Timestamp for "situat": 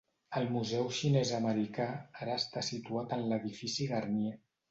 2.69-3.15